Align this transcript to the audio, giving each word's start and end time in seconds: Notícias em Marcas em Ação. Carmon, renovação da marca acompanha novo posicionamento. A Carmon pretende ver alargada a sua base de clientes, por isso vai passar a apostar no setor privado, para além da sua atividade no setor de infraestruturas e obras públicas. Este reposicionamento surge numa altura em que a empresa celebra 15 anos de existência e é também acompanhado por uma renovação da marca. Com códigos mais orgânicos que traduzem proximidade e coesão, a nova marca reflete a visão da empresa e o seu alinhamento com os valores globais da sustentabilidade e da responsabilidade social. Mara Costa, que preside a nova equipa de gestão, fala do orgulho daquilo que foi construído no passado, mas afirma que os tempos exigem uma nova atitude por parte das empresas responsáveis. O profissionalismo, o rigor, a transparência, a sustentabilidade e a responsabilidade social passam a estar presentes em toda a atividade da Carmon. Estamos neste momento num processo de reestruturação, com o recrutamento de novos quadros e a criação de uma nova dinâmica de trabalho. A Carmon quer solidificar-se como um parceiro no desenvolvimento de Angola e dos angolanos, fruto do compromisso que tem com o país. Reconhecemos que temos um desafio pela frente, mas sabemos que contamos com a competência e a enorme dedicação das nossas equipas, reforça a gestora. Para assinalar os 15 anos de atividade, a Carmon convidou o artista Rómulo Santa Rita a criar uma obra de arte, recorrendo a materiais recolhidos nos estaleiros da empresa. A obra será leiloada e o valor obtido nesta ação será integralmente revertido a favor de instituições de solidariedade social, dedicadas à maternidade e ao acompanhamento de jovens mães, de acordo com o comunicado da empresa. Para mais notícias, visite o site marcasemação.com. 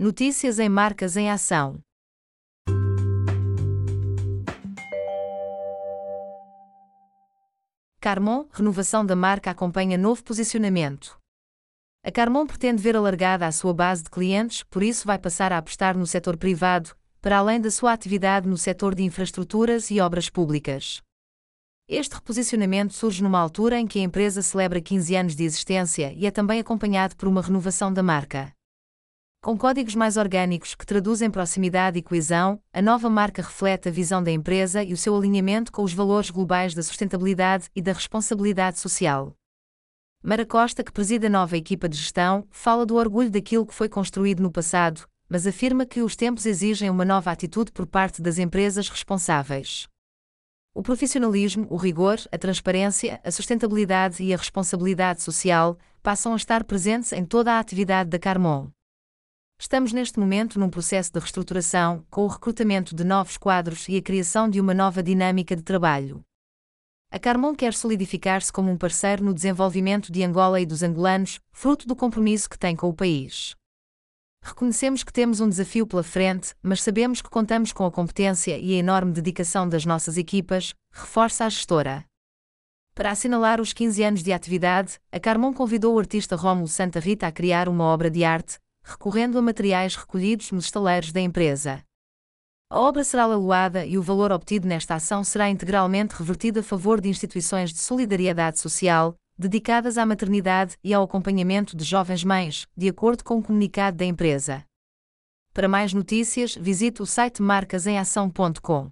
Notícias 0.00 0.60
em 0.60 0.68
Marcas 0.68 1.16
em 1.16 1.28
Ação. 1.28 1.80
Carmon, 8.00 8.46
renovação 8.52 9.04
da 9.04 9.16
marca 9.16 9.50
acompanha 9.50 9.98
novo 9.98 10.22
posicionamento. 10.22 11.18
A 12.04 12.12
Carmon 12.12 12.46
pretende 12.46 12.80
ver 12.80 12.94
alargada 12.94 13.44
a 13.44 13.50
sua 13.50 13.74
base 13.74 14.04
de 14.04 14.10
clientes, 14.10 14.62
por 14.62 14.84
isso 14.84 15.04
vai 15.04 15.18
passar 15.18 15.52
a 15.52 15.58
apostar 15.58 15.98
no 15.98 16.06
setor 16.06 16.36
privado, 16.36 16.94
para 17.20 17.38
além 17.38 17.60
da 17.60 17.68
sua 17.68 17.92
atividade 17.92 18.48
no 18.48 18.56
setor 18.56 18.94
de 18.94 19.02
infraestruturas 19.02 19.90
e 19.90 20.00
obras 20.00 20.30
públicas. 20.30 21.02
Este 21.88 22.14
reposicionamento 22.14 22.94
surge 22.94 23.20
numa 23.20 23.40
altura 23.40 23.80
em 23.80 23.86
que 23.88 23.98
a 23.98 24.02
empresa 24.02 24.42
celebra 24.42 24.80
15 24.80 25.16
anos 25.16 25.34
de 25.34 25.42
existência 25.42 26.12
e 26.12 26.24
é 26.24 26.30
também 26.30 26.60
acompanhado 26.60 27.16
por 27.16 27.26
uma 27.26 27.42
renovação 27.42 27.92
da 27.92 28.00
marca. 28.00 28.56
Com 29.40 29.56
códigos 29.56 29.94
mais 29.94 30.16
orgânicos 30.16 30.74
que 30.74 30.84
traduzem 30.84 31.30
proximidade 31.30 31.96
e 31.96 32.02
coesão, 32.02 32.60
a 32.72 32.82
nova 32.82 33.08
marca 33.08 33.40
reflete 33.40 33.88
a 33.88 33.92
visão 33.92 34.20
da 34.20 34.32
empresa 34.32 34.82
e 34.82 34.92
o 34.92 34.96
seu 34.96 35.16
alinhamento 35.16 35.70
com 35.70 35.84
os 35.84 35.92
valores 35.92 36.28
globais 36.28 36.74
da 36.74 36.82
sustentabilidade 36.82 37.70
e 37.74 37.80
da 37.80 37.92
responsabilidade 37.92 38.80
social. 38.80 39.36
Mara 40.20 40.44
Costa, 40.44 40.82
que 40.82 40.90
preside 40.90 41.26
a 41.26 41.30
nova 41.30 41.56
equipa 41.56 41.88
de 41.88 41.96
gestão, 41.96 42.48
fala 42.50 42.84
do 42.84 42.96
orgulho 42.96 43.30
daquilo 43.30 43.64
que 43.64 43.72
foi 43.72 43.88
construído 43.88 44.42
no 44.42 44.50
passado, 44.50 45.06
mas 45.28 45.46
afirma 45.46 45.86
que 45.86 46.02
os 46.02 46.16
tempos 46.16 46.44
exigem 46.44 46.90
uma 46.90 47.04
nova 47.04 47.30
atitude 47.30 47.70
por 47.70 47.86
parte 47.86 48.20
das 48.20 48.38
empresas 48.38 48.88
responsáveis. 48.88 49.86
O 50.74 50.82
profissionalismo, 50.82 51.64
o 51.70 51.76
rigor, 51.76 52.18
a 52.32 52.38
transparência, 52.38 53.20
a 53.22 53.30
sustentabilidade 53.30 54.20
e 54.20 54.34
a 54.34 54.36
responsabilidade 54.36 55.22
social 55.22 55.78
passam 56.02 56.32
a 56.32 56.36
estar 56.36 56.64
presentes 56.64 57.12
em 57.12 57.24
toda 57.24 57.52
a 57.52 57.60
atividade 57.60 58.10
da 58.10 58.18
Carmon. 58.18 58.68
Estamos 59.60 59.92
neste 59.92 60.20
momento 60.20 60.58
num 60.60 60.70
processo 60.70 61.12
de 61.12 61.18
reestruturação, 61.18 62.06
com 62.08 62.22
o 62.22 62.28
recrutamento 62.28 62.94
de 62.94 63.02
novos 63.02 63.36
quadros 63.36 63.88
e 63.88 63.96
a 63.96 64.02
criação 64.02 64.48
de 64.48 64.60
uma 64.60 64.72
nova 64.72 65.02
dinâmica 65.02 65.56
de 65.56 65.62
trabalho. 65.62 66.22
A 67.10 67.18
Carmon 67.18 67.56
quer 67.56 67.74
solidificar-se 67.74 68.52
como 68.52 68.70
um 68.70 68.76
parceiro 68.76 69.24
no 69.24 69.34
desenvolvimento 69.34 70.12
de 70.12 70.22
Angola 70.22 70.60
e 70.60 70.66
dos 70.66 70.84
angolanos, 70.84 71.40
fruto 71.50 71.88
do 71.88 71.96
compromisso 71.96 72.48
que 72.48 72.58
tem 72.58 72.76
com 72.76 72.88
o 72.88 72.94
país. 72.94 73.56
Reconhecemos 74.44 75.02
que 75.02 75.12
temos 75.12 75.40
um 75.40 75.48
desafio 75.48 75.88
pela 75.88 76.04
frente, 76.04 76.54
mas 76.62 76.80
sabemos 76.80 77.20
que 77.20 77.28
contamos 77.28 77.72
com 77.72 77.84
a 77.84 77.90
competência 77.90 78.56
e 78.56 78.74
a 78.74 78.78
enorme 78.78 79.10
dedicação 79.10 79.68
das 79.68 79.84
nossas 79.84 80.16
equipas, 80.16 80.72
reforça 80.92 81.44
a 81.44 81.48
gestora. 81.48 82.04
Para 82.94 83.10
assinalar 83.10 83.60
os 83.60 83.72
15 83.72 84.02
anos 84.04 84.22
de 84.22 84.32
atividade, 84.32 85.00
a 85.10 85.18
Carmon 85.18 85.52
convidou 85.52 85.96
o 85.96 85.98
artista 85.98 86.36
Rómulo 86.36 86.68
Santa 86.68 87.00
Rita 87.00 87.26
a 87.26 87.32
criar 87.32 87.68
uma 87.68 87.84
obra 87.84 88.08
de 88.10 88.22
arte, 88.22 88.58
recorrendo 88.88 89.38
a 89.38 89.42
materiais 89.42 89.94
recolhidos 89.94 90.50
nos 90.50 90.64
estaleiros 90.64 91.12
da 91.12 91.20
empresa. 91.20 91.82
A 92.70 92.80
obra 92.80 93.04
será 93.04 93.26
leiloada 93.26 93.86
e 93.86 93.96
o 93.96 94.02
valor 94.02 94.32
obtido 94.32 94.66
nesta 94.66 94.94
ação 94.94 95.22
será 95.24 95.48
integralmente 95.48 96.14
revertido 96.14 96.60
a 96.60 96.62
favor 96.62 97.00
de 97.00 97.08
instituições 97.08 97.72
de 97.72 97.78
solidariedade 97.78 98.58
social, 98.58 99.14
dedicadas 99.38 99.96
à 99.96 100.04
maternidade 100.04 100.76
e 100.82 100.92
ao 100.92 101.04
acompanhamento 101.04 101.76
de 101.76 101.84
jovens 101.84 102.24
mães, 102.24 102.66
de 102.76 102.88
acordo 102.88 103.22
com 103.22 103.38
o 103.38 103.42
comunicado 103.42 103.96
da 103.96 104.04
empresa. 104.04 104.64
Para 105.54 105.68
mais 105.68 105.94
notícias, 105.94 106.56
visite 106.56 107.00
o 107.00 107.06
site 107.06 107.40
marcasemação.com. 107.40 108.90